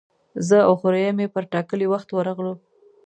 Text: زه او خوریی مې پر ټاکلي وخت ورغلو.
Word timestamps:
زه 0.47 0.57
او 0.67 0.73
خوریی 0.79 1.11
مې 1.17 1.27
پر 1.33 1.43
ټاکلي 1.53 1.87
وخت 1.89 2.09
ورغلو. 2.11 2.53